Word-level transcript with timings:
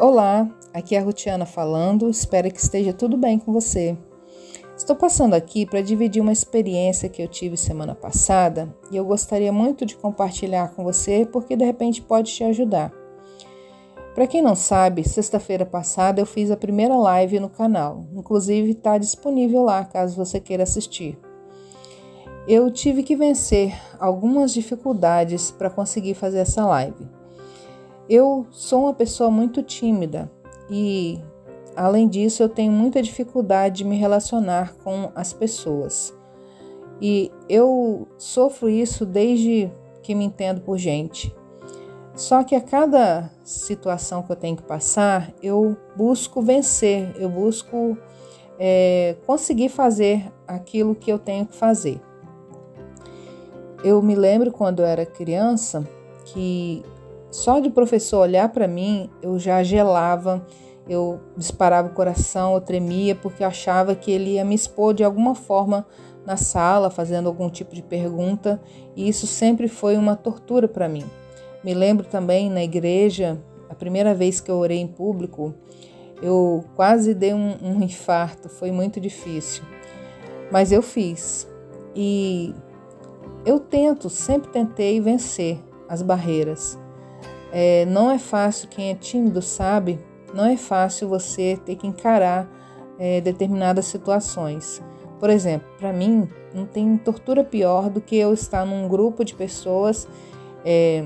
Olá, 0.00 0.48
aqui 0.72 0.96
é 0.96 0.98
a 0.98 1.02
Rutiana 1.02 1.44
falando, 1.44 2.08
espero 2.08 2.50
que 2.50 2.58
esteja 2.58 2.90
tudo 2.90 3.18
bem 3.18 3.38
com 3.38 3.52
você. 3.52 3.98
Estou 4.74 4.96
passando 4.96 5.34
aqui 5.34 5.66
para 5.66 5.82
dividir 5.82 6.22
uma 6.22 6.32
experiência 6.32 7.06
que 7.06 7.22
eu 7.22 7.28
tive 7.28 7.54
semana 7.54 7.94
passada 7.94 8.74
e 8.90 8.96
eu 8.96 9.04
gostaria 9.04 9.52
muito 9.52 9.84
de 9.84 9.94
compartilhar 9.94 10.74
com 10.74 10.82
você 10.82 11.28
porque 11.30 11.54
de 11.54 11.66
repente 11.66 12.00
pode 12.00 12.32
te 12.32 12.42
ajudar. 12.44 12.90
Para 14.14 14.26
quem 14.26 14.40
não 14.40 14.56
sabe, 14.56 15.06
sexta-feira 15.06 15.66
passada 15.66 16.18
eu 16.18 16.24
fiz 16.24 16.50
a 16.50 16.56
primeira 16.56 16.96
live 16.96 17.38
no 17.38 17.50
canal, 17.50 18.06
inclusive 18.14 18.70
está 18.70 18.96
disponível 18.96 19.64
lá 19.64 19.84
caso 19.84 20.16
você 20.16 20.40
queira 20.40 20.62
assistir. 20.62 21.18
Eu 22.48 22.70
tive 22.70 23.02
que 23.02 23.14
vencer 23.14 23.78
algumas 23.98 24.50
dificuldades 24.54 25.50
para 25.50 25.68
conseguir 25.68 26.14
fazer 26.14 26.38
essa 26.38 26.64
live. 26.64 27.19
Eu 28.10 28.44
sou 28.50 28.86
uma 28.86 28.92
pessoa 28.92 29.30
muito 29.30 29.62
tímida 29.62 30.28
e, 30.68 31.22
além 31.76 32.08
disso, 32.08 32.42
eu 32.42 32.48
tenho 32.48 32.72
muita 32.72 33.00
dificuldade 33.00 33.76
de 33.76 33.84
me 33.84 33.96
relacionar 33.96 34.74
com 34.82 35.12
as 35.14 35.32
pessoas. 35.32 36.12
E 37.00 37.30
eu 37.48 38.08
sofro 38.18 38.68
isso 38.68 39.06
desde 39.06 39.70
que 40.02 40.12
me 40.12 40.24
entendo 40.24 40.60
por 40.60 40.76
gente. 40.76 41.32
Só 42.12 42.42
que 42.42 42.56
a 42.56 42.60
cada 42.60 43.30
situação 43.44 44.24
que 44.24 44.32
eu 44.32 44.36
tenho 44.36 44.56
que 44.56 44.64
passar, 44.64 45.32
eu 45.40 45.76
busco 45.96 46.42
vencer, 46.42 47.14
eu 47.16 47.28
busco 47.28 47.96
é, 48.58 49.14
conseguir 49.24 49.68
fazer 49.68 50.32
aquilo 50.48 50.96
que 50.96 51.12
eu 51.12 51.18
tenho 51.18 51.46
que 51.46 51.54
fazer. 51.54 52.00
Eu 53.84 54.02
me 54.02 54.16
lembro 54.16 54.50
quando 54.50 54.80
eu 54.80 54.86
era 54.86 55.06
criança 55.06 55.88
que 56.24 56.82
só 57.30 57.60
de 57.60 57.70
professor 57.70 58.20
olhar 58.22 58.48
para 58.48 58.66
mim, 58.66 59.08
eu 59.22 59.38
já 59.38 59.62
gelava, 59.62 60.44
eu 60.88 61.20
disparava 61.36 61.88
o 61.88 61.94
coração, 61.94 62.54
eu 62.54 62.60
tremia 62.60 63.14
porque 63.14 63.42
eu 63.42 63.46
achava 63.46 63.94
que 63.94 64.10
ele 64.10 64.30
ia 64.34 64.44
me 64.44 64.54
expor 64.54 64.92
de 64.92 65.04
alguma 65.04 65.34
forma 65.34 65.86
na 66.26 66.36
sala, 66.36 66.90
fazendo 66.90 67.28
algum 67.28 67.48
tipo 67.48 67.74
de 67.74 67.82
pergunta, 67.82 68.60
e 68.96 69.08
isso 69.08 69.26
sempre 69.26 69.68
foi 69.68 69.96
uma 69.96 70.16
tortura 70.16 70.68
para 70.68 70.88
mim. 70.88 71.04
Me 71.62 71.74
lembro 71.74 72.06
também 72.06 72.50
na 72.50 72.62
igreja, 72.62 73.40
a 73.68 73.74
primeira 73.74 74.14
vez 74.14 74.40
que 74.40 74.50
eu 74.50 74.56
orei 74.56 74.78
em 74.78 74.86
público, 74.86 75.54
eu 76.22 76.64
quase 76.74 77.14
dei 77.14 77.32
um, 77.32 77.56
um 77.62 77.82
infarto, 77.82 78.48
foi 78.48 78.70
muito 78.70 79.00
difícil, 79.00 79.62
mas 80.50 80.72
eu 80.72 80.82
fiz. 80.82 81.48
E 81.94 82.54
eu 83.44 83.58
tento, 83.58 84.10
sempre 84.10 84.50
tentei 84.50 85.00
vencer 85.00 85.58
as 85.88 86.02
barreiras. 86.02 86.78
É, 87.52 87.84
não 87.86 88.10
é 88.10 88.18
fácil, 88.18 88.68
quem 88.68 88.90
é 88.90 88.94
tímido 88.94 89.42
sabe, 89.42 89.98
não 90.32 90.44
é 90.44 90.56
fácil 90.56 91.08
você 91.08 91.58
ter 91.64 91.76
que 91.76 91.86
encarar 91.86 92.48
é, 92.98 93.20
determinadas 93.20 93.86
situações. 93.86 94.82
Por 95.18 95.28
exemplo, 95.30 95.68
para 95.78 95.92
mim, 95.92 96.28
não 96.54 96.64
tem 96.64 96.96
tortura 96.96 97.44
pior 97.44 97.90
do 97.90 98.00
que 98.00 98.16
eu 98.16 98.32
estar 98.32 98.64
num 98.64 98.88
grupo 98.88 99.24
de 99.24 99.34
pessoas 99.34 100.06
é, 100.64 101.04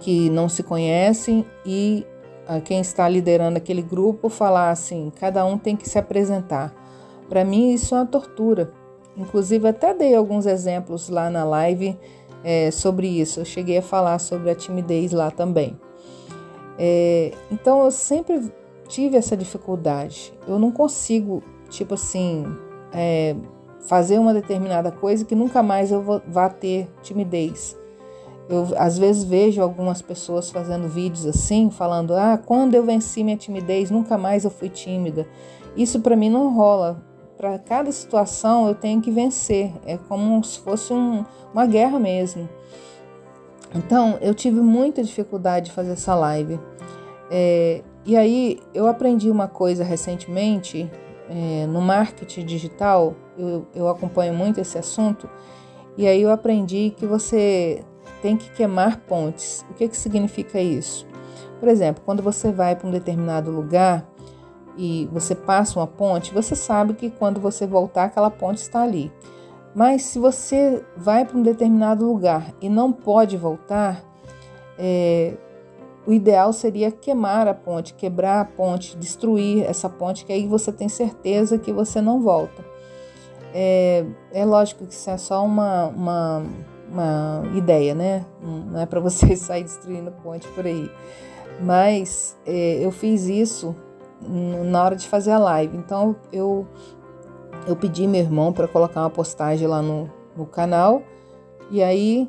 que 0.00 0.28
não 0.30 0.48
se 0.48 0.62
conhecem 0.62 1.44
e 1.64 2.06
a 2.46 2.60
quem 2.60 2.80
está 2.80 3.08
liderando 3.08 3.58
aquele 3.58 3.82
grupo 3.82 4.28
falar 4.28 4.70
assim: 4.70 5.12
cada 5.18 5.44
um 5.44 5.58
tem 5.58 5.76
que 5.76 5.88
se 5.88 5.98
apresentar. 5.98 6.74
Para 7.28 7.44
mim, 7.44 7.72
isso 7.72 7.94
é 7.94 7.98
uma 7.98 8.06
tortura. 8.06 8.72
Inclusive, 9.16 9.68
até 9.68 9.92
dei 9.92 10.14
alguns 10.14 10.46
exemplos 10.46 11.08
lá 11.08 11.28
na 11.28 11.44
live 11.44 11.98
é, 12.42 12.70
sobre 12.70 13.06
isso. 13.06 13.40
Eu 13.40 13.44
cheguei 13.44 13.78
a 13.78 13.82
falar 13.82 14.18
sobre 14.18 14.50
a 14.50 14.54
timidez 14.54 15.12
lá 15.12 15.30
também. 15.30 15.78
É, 16.78 17.32
então 17.50 17.84
eu 17.84 17.90
sempre 17.90 18.52
tive 18.88 19.16
essa 19.16 19.36
dificuldade. 19.36 20.32
Eu 20.46 20.58
não 20.58 20.70
consigo, 20.70 21.42
tipo 21.68 21.94
assim, 21.94 22.44
é, 22.92 23.34
fazer 23.80 24.18
uma 24.18 24.32
determinada 24.32 24.90
coisa 24.90 25.24
que 25.24 25.34
nunca 25.34 25.62
mais 25.62 25.90
eu 25.90 26.02
vou, 26.02 26.22
vá 26.26 26.48
ter 26.48 26.88
timidez. 27.02 27.76
Eu 28.48 28.66
às 28.78 28.96
vezes 28.96 29.24
vejo 29.24 29.60
algumas 29.60 30.00
pessoas 30.00 30.50
fazendo 30.50 30.88
vídeos 30.88 31.26
assim, 31.26 31.70
falando: 31.70 32.14
"Ah, 32.14 32.38
quando 32.38 32.74
eu 32.74 32.82
venci 32.82 33.22
minha 33.22 33.36
timidez, 33.36 33.90
nunca 33.90 34.16
mais 34.16 34.44
eu 34.44 34.50
fui 34.50 34.70
tímida". 34.70 35.26
Isso 35.76 36.00
para 36.00 36.16
mim 36.16 36.30
não 36.30 36.54
rola 36.54 37.02
para 37.38 37.56
cada 37.56 37.92
situação 37.92 38.66
eu 38.66 38.74
tenho 38.74 39.00
que 39.00 39.12
vencer. 39.12 39.72
É 39.86 39.96
como 39.96 40.42
se 40.42 40.58
fosse 40.58 40.92
um, 40.92 41.24
uma 41.54 41.64
guerra 41.66 41.98
mesmo. 41.98 42.48
Então 43.74 44.18
eu 44.20 44.34
tive 44.34 44.60
muita 44.60 45.02
dificuldade 45.02 45.66
de 45.66 45.72
fazer 45.72 45.92
essa 45.92 46.14
live. 46.16 46.58
É, 47.30 47.82
e 48.04 48.16
aí 48.16 48.60
eu 48.74 48.88
aprendi 48.88 49.30
uma 49.30 49.46
coisa 49.46 49.84
recentemente 49.84 50.90
é, 51.30 51.66
no 51.66 51.80
marketing 51.80 52.44
digital. 52.44 53.14
Eu, 53.38 53.66
eu 53.72 53.88
acompanho 53.88 54.34
muito 54.34 54.60
esse 54.60 54.76
assunto. 54.76 55.30
E 55.96 56.08
aí 56.08 56.20
eu 56.20 56.32
aprendi 56.32 56.92
que 56.96 57.06
você 57.06 57.84
tem 58.20 58.36
que 58.36 58.50
queimar 58.50 58.98
pontes. 58.98 59.64
O 59.70 59.74
que, 59.74 59.88
que 59.88 59.96
significa 59.96 60.60
isso? 60.60 61.06
Por 61.60 61.68
exemplo, 61.68 62.02
quando 62.04 62.22
você 62.22 62.50
vai 62.50 62.74
para 62.74 62.88
um 62.88 62.90
determinado 62.90 63.50
lugar, 63.50 64.08
e 64.78 65.08
você 65.12 65.34
passa 65.34 65.80
uma 65.80 65.88
ponte, 65.88 66.32
você 66.32 66.54
sabe 66.54 66.94
que 66.94 67.10
quando 67.10 67.40
você 67.40 67.66
voltar, 67.66 68.04
aquela 68.04 68.30
ponte 68.30 68.58
está 68.58 68.80
ali. 68.80 69.12
Mas 69.74 70.02
se 70.02 70.20
você 70.20 70.84
vai 70.96 71.24
para 71.24 71.36
um 71.36 71.42
determinado 71.42 72.06
lugar 72.06 72.54
e 72.60 72.68
não 72.68 72.92
pode 72.92 73.36
voltar, 73.36 74.04
é, 74.78 75.34
o 76.06 76.12
ideal 76.12 76.52
seria 76.52 76.92
queimar 76.92 77.48
a 77.48 77.54
ponte, 77.54 77.92
quebrar 77.92 78.40
a 78.40 78.44
ponte, 78.44 78.96
destruir 78.96 79.64
essa 79.64 79.88
ponte, 79.90 80.24
que 80.24 80.32
aí 80.32 80.46
você 80.46 80.72
tem 80.72 80.88
certeza 80.88 81.58
que 81.58 81.72
você 81.72 82.00
não 82.00 82.22
volta. 82.22 82.64
É, 83.52 84.04
é 84.32 84.44
lógico 84.44 84.86
que 84.86 84.94
isso 84.94 85.10
é 85.10 85.16
só 85.16 85.44
uma, 85.44 85.88
uma, 85.88 86.42
uma 86.88 87.42
ideia, 87.56 87.94
né? 87.96 88.24
Não 88.40 88.80
é 88.80 88.86
para 88.86 89.00
você 89.00 89.34
sair 89.36 89.64
destruindo 89.64 90.12
ponte 90.22 90.46
por 90.48 90.64
aí. 90.64 90.88
Mas 91.60 92.38
é, 92.46 92.78
eu 92.80 92.92
fiz 92.92 93.26
isso 93.26 93.74
na 94.20 94.84
hora 94.84 94.96
de 94.96 95.06
fazer 95.06 95.32
a 95.32 95.38
live. 95.38 95.76
Então 95.76 96.16
eu 96.32 96.66
eu 97.66 97.76
pedi 97.76 98.06
meu 98.06 98.20
irmão 98.20 98.52
para 98.52 98.66
colocar 98.66 99.00
uma 99.00 99.10
postagem 99.10 99.66
lá 99.66 99.82
no, 99.82 100.10
no 100.36 100.46
canal 100.46 101.02
e 101.70 101.82
aí 101.82 102.28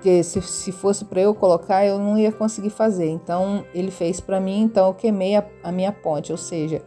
que 0.00 0.22
se, 0.22 0.40
se 0.42 0.70
fosse 0.70 1.04
para 1.04 1.20
eu 1.20 1.34
colocar 1.34 1.84
eu 1.84 1.98
não 1.98 2.16
ia 2.18 2.30
conseguir 2.30 2.70
fazer. 2.70 3.08
Então 3.08 3.64
ele 3.74 3.90
fez 3.90 4.20
para 4.20 4.40
mim, 4.40 4.62
então 4.62 4.88
eu 4.88 4.94
queimei 4.94 5.36
a, 5.36 5.44
a 5.62 5.72
minha 5.72 5.92
ponte, 5.92 6.30
ou 6.30 6.38
seja, 6.38 6.82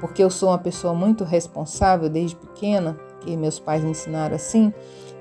porque 0.00 0.22
eu 0.22 0.30
sou 0.30 0.50
uma 0.50 0.58
pessoa 0.58 0.92
muito 0.92 1.24
responsável 1.24 2.08
desde 2.08 2.36
pequena, 2.36 2.98
que 3.20 3.36
meus 3.36 3.58
pais 3.58 3.82
me 3.82 3.90
ensinaram 3.90 4.36
assim. 4.36 4.72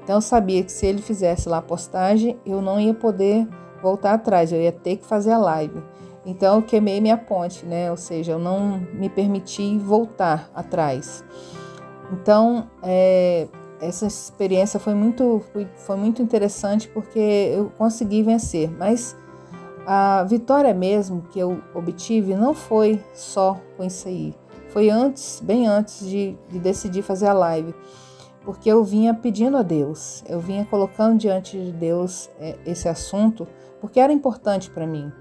Então 0.04 0.16
eu 0.18 0.22
sabia 0.22 0.64
que 0.64 0.72
se 0.72 0.86
ele 0.86 1.02
fizesse 1.02 1.48
lá 1.48 1.60
a 1.60 1.62
postagem, 1.62 2.38
eu 2.46 2.62
não 2.62 2.80
ia 2.80 2.94
poder 2.94 3.48
voltar 3.82 4.14
atrás, 4.14 4.52
eu 4.52 4.62
ia 4.62 4.72
ter 4.72 4.98
que 4.98 5.06
fazer 5.06 5.32
a 5.32 5.38
live. 5.38 5.82
Então 6.26 6.58
eu 6.58 6.62
queimei 6.62 7.02
minha 7.02 7.18
ponte, 7.18 7.66
né? 7.66 7.92
Ou 7.92 7.98
seja, 7.98 8.34
eu 8.34 8.40
não 8.40 8.80
me 8.94 9.10
permiti 9.10 9.78
voltar 9.78 10.50
atrás. 10.56 11.24
Então 12.12 12.68
é, 12.82 13.48
essa 13.82 14.06
experiência 14.06 14.80
foi 14.80 14.94
muito, 14.94 15.42
foi 15.76 15.96
muito 15.96 16.22
interessante 16.22 16.88
porque 16.88 17.20
eu 17.20 17.72
consegui 17.78 18.24
vencer. 18.24 18.72
Mas 18.72 19.16
a 19.86 20.24
vitória 20.24 20.74
mesmo 20.74 21.24
que 21.24 21.40
eu 21.40 21.62
obtive 21.74 22.36
não 22.36 22.54
foi 22.54 23.04
só 23.14 23.60
com 23.76 23.84
isso 23.84 24.08
aí. 24.08 24.34
Foi 24.70 24.90
antes, 24.90 25.42
bem 25.44 25.68
antes 25.68 26.08
de, 26.08 26.38
de 26.50 26.58
decidir 26.58 27.02
fazer 27.02 27.28
a 27.28 27.34
live. 27.34 27.76
Porque 28.46 28.70
eu 28.70 28.84
vinha 28.84 29.14
pedindo 29.14 29.56
a 29.56 29.62
Deus, 29.62 30.22
eu 30.28 30.38
vinha 30.38 30.66
colocando 30.66 31.18
diante 31.18 31.58
de 31.58 31.72
Deus 31.72 32.30
é, 32.38 32.58
esse 32.66 32.90
assunto, 32.90 33.48
porque 33.80 34.02
era 34.02 34.12
importante 34.12 34.70
para 34.70 34.86
mim 34.86 35.14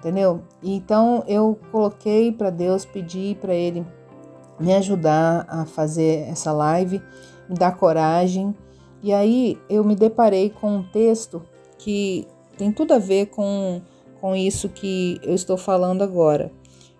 entendeu? 0.00 0.42
Então 0.62 1.22
eu 1.28 1.58
coloquei 1.70 2.32
para 2.32 2.50
Deus, 2.50 2.84
pedi 2.84 3.36
para 3.38 3.54
Ele 3.54 3.86
me 4.58 4.74
ajudar 4.74 5.46
a 5.48 5.64
fazer 5.64 6.28
essa 6.28 6.52
live, 6.52 7.00
me 7.48 7.54
dar 7.54 7.76
coragem. 7.76 8.54
E 9.02 9.12
aí 9.12 9.58
eu 9.68 9.84
me 9.84 9.94
deparei 9.94 10.50
com 10.50 10.76
um 10.76 10.82
texto 10.82 11.42
que 11.78 12.26
tem 12.56 12.72
tudo 12.72 12.92
a 12.92 12.98
ver 12.98 13.26
com, 13.26 13.80
com 14.20 14.34
isso 14.34 14.68
que 14.68 15.18
eu 15.22 15.34
estou 15.34 15.56
falando 15.56 16.02
agora, 16.02 16.52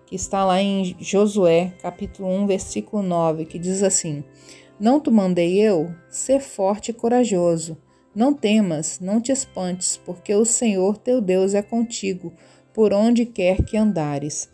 que 0.05 0.15
está 0.15 0.45
lá 0.45 0.61
em 0.61 0.95
Josué, 0.99 1.73
capítulo 1.81 2.29
1, 2.29 2.47
versículo 2.47 3.03
9, 3.03 3.45
que 3.45 3.59
diz 3.59 3.83
assim: 3.83 4.23
Não 4.79 4.99
te 4.99 5.11
mandei 5.11 5.59
eu 5.59 5.91
ser 6.09 6.39
forte 6.39 6.89
e 6.89 6.93
corajoso. 6.93 7.77
Não 8.13 8.33
temas, 8.33 8.99
não 8.99 9.21
te 9.21 9.31
espantes, 9.31 9.95
porque 9.95 10.35
o 10.35 10.43
Senhor 10.43 10.97
teu 10.97 11.21
Deus 11.21 11.53
é 11.53 11.61
contigo 11.61 12.33
por 12.73 12.93
onde 12.93 13.25
quer 13.25 13.63
que 13.63 13.77
andares. 13.77 14.49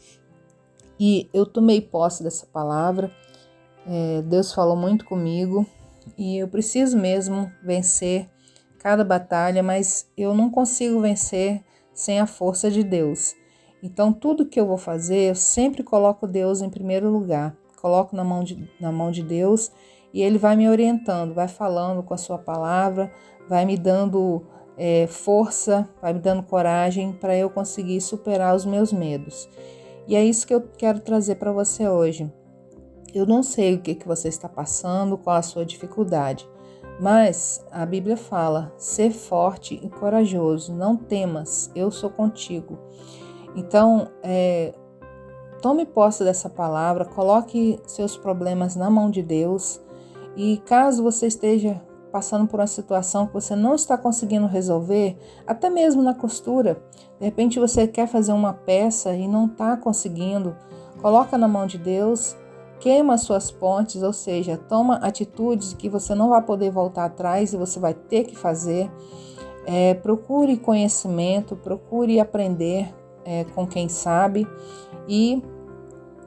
E 0.99 1.29
eu 1.33 1.45
tomei 1.45 1.79
posse 1.81 2.23
dessa 2.23 2.45
palavra, 2.45 3.11
é, 3.85 4.21
Deus 4.23 4.53
falou 4.53 4.75
muito 4.75 5.05
comigo 5.05 5.65
e 6.17 6.37
eu 6.37 6.47
preciso 6.47 6.97
mesmo 6.97 7.51
vencer 7.63 8.29
cada 8.79 9.03
batalha, 9.03 9.63
mas 9.63 10.09
eu 10.17 10.33
não 10.33 10.49
consigo 10.49 10.99
vencer 10.99 11.63
sem 11.93 12.19
a 12.19 12.27
força 12.27 12.69
de 12.69 12.83
Deus. 12.83 13.35
Então, 13.81 14.11
tudo 14.11 14.45
que 14.45 14.59
eu 14.59 14.65
vou 14.65 14.77
fazer, 14.77 15.29
eu 15.29 15.35
sempre 15.35 15.83
coloco 15.83 16.27
Deus 16.27 16.61
em 16.61 16.69
primeiro 16.69 17.09
lugar. 17.09 17.55
Coloco 17.81 18.15
na 18.15 18.23
mão 18.23 18.43
de, 18.43 18.69
na 18.79 18.91
mão 18.91 19.11
de 19.11 19.23
Deus 19.23 19.71
e 20.13 20.21
Ele 20.21 20.37
vai 20.37 20.55
me 20.55 20.67
orientando, 20.67 21.33
vai 21.33 21.47
falando 21.47 22.01
com 22.01 22.13
a 22.13 22.17
Sua 22.17 22.37
palavra, 22.37 23.11
vai 23.47 23.65
me 23.65 23.77
dando 23.77 24.45
é, 24.77 25.07
força, 25.07 25.89
vai 26.01 26.13
me 26.13 26.19
dando 26.19 26.43
coragem 26.43 27.11
para 27.11 27.35
eu 27.35 27.49
conseguir 27.49 27.99
superar 27.99 28.55
os 28.55 28.65
meus 28.65 28.93
medos. 28.93 29.49
E 30.07 30.15
é 30.15 30.23
isso 30.23 30.45
que 30.45 30.53
eu 30.53 30.61
quero 30.77 30.99
trazer 30.99 31.35
para 31.35 31.51
você 31.51 31.87
hoje. 31.89 32.31
Eu 33.13 33.25
não 33.25 33.41
sei 33.41 33.75
o 33.75 33.81
que, 33.81 33.95
que 33.95 34.07
você 34.07 34.27
está 34.27 34.47
passando, 34.47 35.17
qual 35.17 35.35
a 35.35 35.41
sua 35.41 35.65
dificuldade, 35.65 36.47
mas 36.99 37.65
a 37.71 37.85
Bíblia 37.85 38.15
fala: 38.15 38.71
ser 38.77 39.11
forte 39.11 39.79
e 39.83 39.89
corajoso, 39.89 40.73
não 40.73 40.95
temas, 40.95 41.71
eu 41.75 41.89
sou 41.89 42.09
contigo. 42.09 42.77
Então, 43.55 44.09
é, 44.21 44.73
tome 45.61 45.85
posse 45.85 46.23
dessa 46.23 46.49
palavra, 46.49 47.05
coloque 47.05 47.79
seus 47.87 48.15
problemas 48.15 48.75
na 48.75 48.89
mão 48.89 49.09
de 49.09 49.23
Deus 49.23 49.81
e 50.35 50.57
caso 50.65 51.01
você 51.01 51.27
esteja 51.27 51.81
passando 52.17 52.47
por 52.47 52.59
uma 52.59 52.65
situação 52.65 53.27
que 53.27 53.33
você 53.35 53.55
não 53.55 53.75
está 53.75 53.95
conseguindo 53.95 54.47
resolver, 54.47 55.15
até 55.45 55.69
mesmo 55.69 56.01
na 56.01 56.15
costura, 56.15 56.81
de 57.19 57.25
repente 57.25 57.59
você 57.59 57.87
quer 57.87 58.07
fazer 58.07 58.31
uma 58.31 58.53
peça 58.53 59.13
e 59.13 59.27
não 59.27 59.45
está 59.45 59.77
conseguindo, 59.77 60.55
coloca 60.99 61.37
na 61.37 61.47
mão 61.47 61.67
de 61.67 61.77
Deus, 61.77 62.35
queima 62.79 63.19
suas 63.19 63.51
pontes, 63.51 64.01
ou 64.01 64.11
seja, 64.11 64.57
toma 64.57 64.95
atitudes 64.95 65.73
que 65.73 65.87
você 65.87 66.15
não 66.15 66.29
vai 66.29 66.41
poder 66.41 66.71
voltar 66.71 67.05
atrás 67.05 67.53
e 67.53 67.57
você 67.57 67.79
vai 67.79 67.93
ter 67.93 68.23
que 68.23 68.35
fazer. 68.35 68.91
É, 69.67 69.93
procure 69.93 70.57
conhecimento, 70.57 71.55
procure 71.55 72.19
aprender 72.19 72.91
é, 73.23 73.43
com 73.53 73.67
quem 73.67 73.87
sabe 73.87 74.47
e 75.07 75.43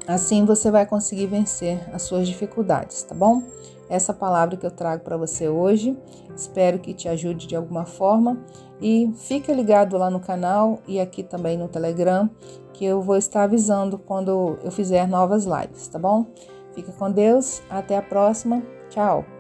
assim 0.07 0.45
você 0.45 0.71
vai 0.71 0.87
conseguir 0.87 1.27
vencer 1.27 1.81
as 1.93 2.03
suas 2.03 2.29
dificuldades, 2.29 3.03
tá 3.03 3.13
bom? 3.13 3.43
Essa 3.91 4.15
palavra 4.15 4.57
que 4.57 4.65
eu 4.65 4.71
trago 4.71 5.03
para 5.03 5.17
você 5.17 5.49
hoje. 5.49 5.99
Espero 6.35 6.79
que 6.79 6.95
te 6.95 7.09
ajude 7.09 7.47
de 7.47 7.57
alguma 7.57 7.85
forma 7.85 8.39
e 8.81 9.13
fica 9.17 9.53
ligado 9.53 9.99
lá 9.99 10.09
no 10.09 10.21
canal 10.21 10.79
e 10.87 10.99
aqui 10.99 11.23
também 11.23 11.59
no 11.59 11.69
Telegram, 11.69 12.31
que 12.73 12.85
eu 12.85 13.03
vou 13.03 13.17
estar 13.17 13.43
avisando 13.43 13.99
quando 13.99 14.59
eu 14.63 14.71
fizer 14.71 15.07
novas 15.07 15.45
lives, 15.45 15.89
tá 15.89 15.99
bom? 15.99 16.27
Fica 16.73 16.93
com 16.93 17.11
Deus, 17.11 17.61
até 17.69 17.99
a 17.99 18.03
próxima. 18.03 18.63
Tchau. 18.89 19.40